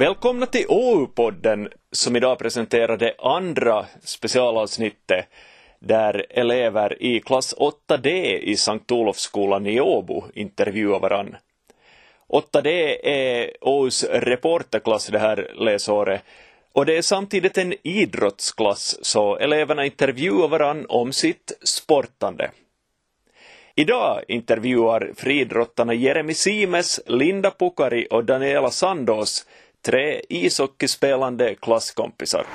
[0.00, 5.26] Välkomna till OU-podden som idag presenterar det andra specialavsnittet
[5.78, 7.54] där elever i klass
[7.88, 8.08] 8D
[8.38, 11.36] i Sankt Olofsskolan i Åbo intervjuar varann.
[12.28, 12.68] 8D
[13.02, 16.22] är OUs reporterklass det här läsåret
[16.72, 22.50] och det är samtidigt en idrottsklass så eleverna intervjuar varann om sitt sportande.
[23.74, 29.46] Idag intervjuar friidrottarna Jeremy Simes, Linda Pukari och Daniela Sandås
[29.82, 32.46] tre ishockeyspelande klasskompisar.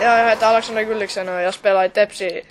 [0.00, 2.42] Ja, jag heter Alexander Gulliksen och jag spelar i Tepsi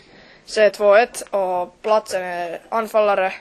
[0.46, 3.34] C21 och platsen är anfallare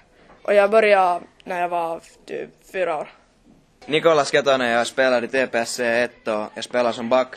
[0.43, 3.09] och jag började när jag var typ fyra år.
[3.87, 7.35] Nikolas Ketonen, jag spelar i TPS C1 och jag spelar som back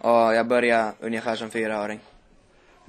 [0.00, 2.00] och jag började ungefär som fyraåring.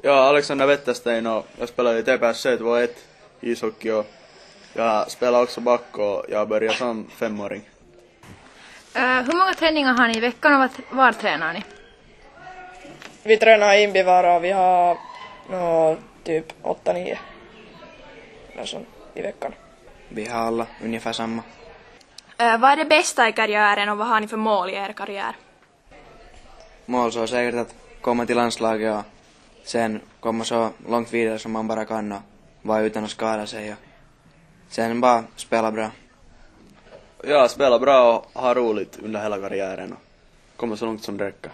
[0.04, 2.90] Jag är Alexander Wetterstein och jag spelar i TPS C21
[3.42, 4.06] ishockey och
[4.74, 7.71] jag spelar också back och jag började som femåring.
[8.96, 11.64] Uh, hur många träningar har ni i veckan och var, var tränar ni?
[13.24, 14.98] Vi tränar i Imbivaara och vi har
[15.50, 17.18] nå, typ 8-9
[18.66, 19.54] sånt i veckan.
[20.10, 21.44] Vi har alla ungefär samma.
[22.42, 24.94] Uh, vad är det bästa i karriären och vad har ni för mål i er
[24.94, 25.36] karriär?
[26.86, 29.04] Mål så är säkert att komma till landslaget och
[29.64, 32.22] sen komma så långt vidare som man bara kan och
[32.62, 33.78] vara utan att skada sig och
[34.70, 35.92] sen bara spela bra.
[37.24, 40.00] Jag spelar bra och har roligt under hela karriären och
[40.58, 41.52] kommer så långt som det räcker.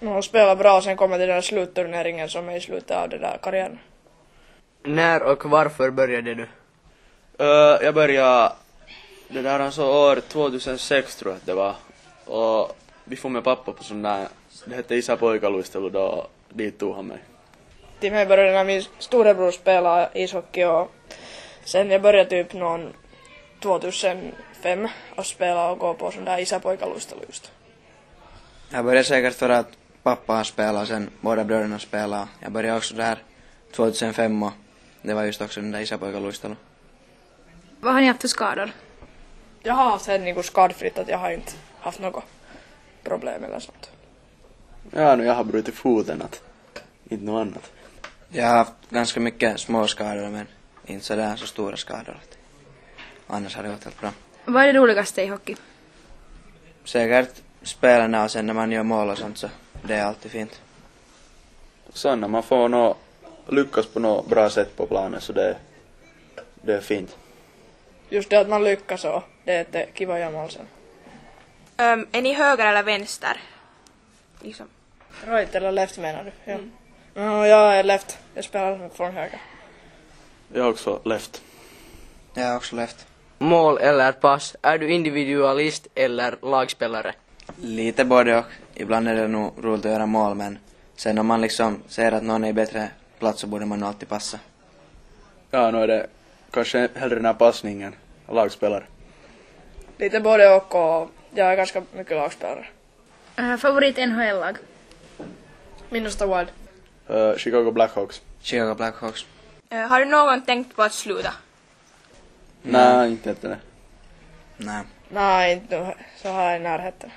[0.00, 3.08] Nå, spela bra och sen kommer till den där slutturneringen som är i slutet av
[3.08, 3.78] den där karriären.
[4.82, 6.42] När och varför började du?
[6.42, 8.52] Uh, jag började,
[9.28, 11.74] det där alltså år 2006 tror jag att det var.
[12.24, 14.28] Och vi får med pappa på sån där,
[14.64, 17.18] det hette Isä pojkaluistelu då, dit tog han mig.
[18.00, 20.90] Till mig började när min storebror spela ishockey och
[21.64, 22.92] sen jag började typ någon
[24.64, 27.52] 2005 och spela och gå på sån där isäpojkaluistelu just.
[28.70, 29.68] Jag började säkert för att
[30.02, 32.28] pappa har spelat och sen båda bröderna spelat.
[32.40, 33.22] Jag började också där
[33.72, 34.52] 2005 och
[35.02, 36.56] det var just också den där isäpojkaluistelun.
[37.80, 38.70] Vad har ni haft för skador?
[39.62, 42.24] Jag har haft helt niinku skadfritt att jag har inte haft något
[43.02, 43.90] problem eller sånt.
[44.90, 46.42] Ja, nu jag har brutit foten att,
[47.10, 47.72] inte något annat.
[48.28, 50.46] Jag har haft ganska mycket små skador men
[50.86, 52.18] inte sådär så stora skador.
[53.26, 54.10] Annars har det gått helt bra.
[54.44, 55.56] Vad är det roligaste i hockey?
[56.84, 59.48] Säkert spelarna och sen när man gör mål och sånt så
[59.82, 60.60] det är alltid fint.
[61.92, 62.96] Sen när man får nå,
[63.48, 65.56] lyckas på något bra sätt på planen så det,
[66.62, 67.16] det är fint.
[68.08, 70.66] Just det att man lyckas och det är det kiva göra mål sen.
[71.76, 73.40] Um, är ni höger eller vänster?
[74.40, 74.66] Liksom.
[75.26, 76.32] Right eller left menar du?
[76.44, 76.52] Ja.
[76.52, 76.70] Mm.
[77.14, 78.18] No, jag är left.
[78.34, 79.40] Jag spelar från höger.
[80.52, 81.42] Jag också left.
[82.34, 83.06] Jag också left.
[83.44, 87.14] Mål eller pass, är du individualist eller lagspelare?
[87.56, 88.44] Lite både och.
[88.74, 90.58] Ibland är det nog roligt att göra mål men
[90.96, 92.88] sen om man liksom ser att någon är i bättre
[93.18, 94.38] plats så borde man nog alltid passa.
[95.50, 96.06] Ja, nu är det
[96.50, 97.94] kanske hellre den här passningen,
[98.28, 98.84] lagspelare.
[99.98, 102.66] Lite både och och jag är ganska mycket lagspelare.
[103.40, 104.56] Uh, favorit NHL-lag?
[105.88, 106.48] Minnesota Wild.
[107.10, 108.22] Uh, Chicago Blackhawks.
[108.42, 109.26] Chicago Blackhawks.
[109.72, 111.32] Uh, har du någon tänkt på att sluta?
[112.66, 113.58] Nej, inte efter det.
[114.56, 114.82] Nej.
[115.08, 115.94] Nej, inte nu.
[116.16, 117.10] så har jag i närheten.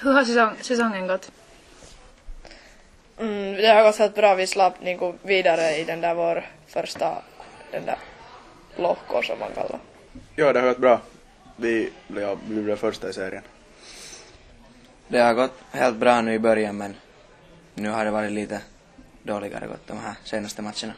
[0.00, 1.32] Hur har säsong, säsongen gått?
[3.18, 4.34] Mm, det har gått helt bra.
[4.34, 7.22] Vi slapp niinku vidare i den där vår första,
[7.70, 7.98] den där
[8.76, 9.78] lohko som man kallar.
[10.36, 11.00] Ja, det har gått bra.
[11.56, 13.42] Vi blev, vi blev första i serien.
[15.08, 16.94] Det har gått helt bra nu i början men
[17.74, 18.60] nu har det varit lite
[19.22, 20.92] dåligare gått de här senaste matcherna.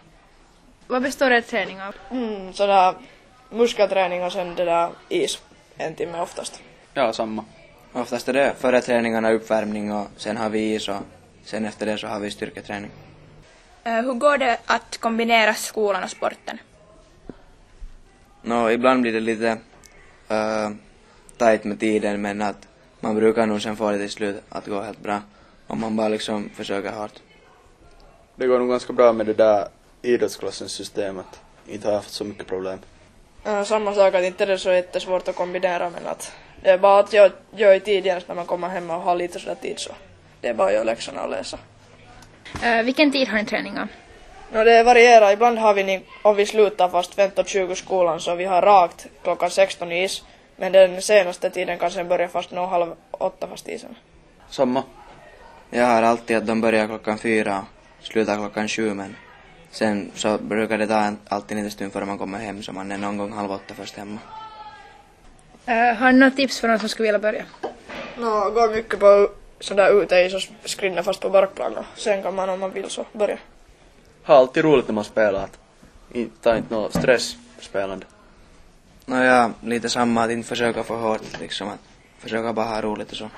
[0.86, 1.94] Vad består er träning av?
[2.10, 2.94] Mm, sådär
[3.52, 5.42] muskelträning och sen det där is
[5.76, 6.62] en timme oftast.
[6.94, 7.44] Ja, samma.
[7.92, 10.96] Oftast är det före träningarna uppvärmning och sen har vi is och
[11.44, 12.90] sen efter det så har vi styrketräning.
[13.86, 16.58] Uh, hur går det att kombinera skolan och sporten?
[18.42, 19.58] Nå, ibland blir det lite
[20.30, 20.70] uh,
[21.36, 22.68] tajt med tiden men att
[23.00, 25.20] man brukar nog sen få det till slut att gå helt bra
[25.66, 27.20] om man bara liksom försöker hårt.
[28.36, 29.68] Det går nog ganska bra med det där
[30.02, 31.40] idrottsklassens systemet.
[31.66, 32.78] Inte har haft så mycket problem.
[33.44, 36.78] Ja, samma sak att inte det är så jättesvårt att kombinera men att det är
[36.78, 39.78] bara att jag gör i tidigare när man kommer hem och har lite sådär tid
[39.78, 39.92] så
[40.40, 41.58] det är bara att göra läxorna och läsa.
[42.64, 43.88] Uh, vilken tid har ni träningar?
[44.52, 45.32] No, det varierar.
[45.32, 49.92] Ibland har vi, om vi slutar fast 15-20 skolan så vi har rakt klockan 16
[49.92, 50.22] is.
[50.56, 53.94] Men den senaste tiden kan sen börja fast nå halv åtta fast isen.
[54.50, 54.82] Samma.
[55.70, 57.64] Jag har alltid att de börjar klockan fyra
[58.00, 59.16] och slutar klockan sju men
[59.72, 62.92] sen så brukar det ta alltid en liten stund före man kommer hem så man
[62.92, 64.18] är någon gång halv åtta först hemma.
[65.68, 67.44] Uh, har ni några tips för någon som skulle vilja börja?
[68.16, 69.30] Nå, går mycket på
[69.60, 72.90] sådär ute i så skrinna fast på barkplan och sen kan man om man vill
[72.90, 73.38] så börja.
[74.24, 75.44] Ha alltid roligt när man spelar.
[75.44, 75.58] Att
[76.12, 78.06] inte, ta inte någon stress spelande.
[79.06, 81.68] Nåja, lite samma att inte försöka för hårt liksom.
[81.68, 81.80] Att
[82.18, 83.30] försöka bara ha roligt och så.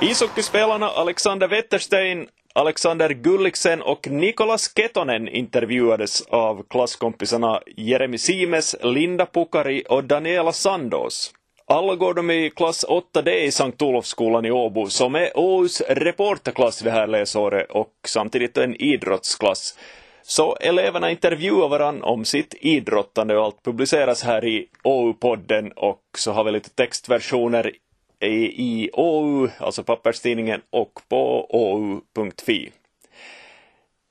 [0.00, 9.82] Ishockeyspelarna Alexander Wetterstein, Alexander Gulliksen och Nikolas Ketonen intervjuades av klasskompisarna Jeremy Simes, Linda Pukari
[9.88, 11.32] och Daniela Sandås.
[11.66, 16.78] Alla går de i klass 8D i Sankt Olofsskolan i Åbo som är Åhus reporterklass
[16.78, 19.78] det här läsåret och samtidigt en idrottsklass.
[20.22, 26.32] Så eleverna intervjuar varann om sitt idrottande och allt publiceras här i OU-podden och så
[26.32, 27.72] har vi lite textversioner
[28.20, 32.70] i, i OU, alltså papperstidningen, och på ou.fi.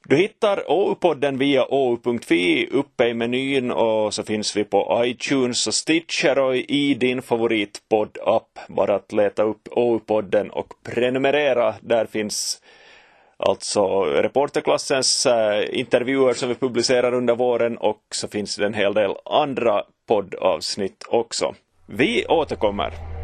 [0.07, 5.74] Du hittar OU-podden via ou.fi uppe i menyn och så finns vi på iTunes och
[5.74, 8.60] Stitcher och i din favoritpodd-app.
[8.68, 11.75] Bara att leta upp OU-podden och prenumerera.
[11.81, 12.62] Där finns
[13.38, 18.94] alltså reporterklassens eh, intervjuer som vi publicerar under våren och så finns det en hel
[18.94, 21.56] del andra poddavsnitt också.
[21.86, 23.15] Vi återkommer.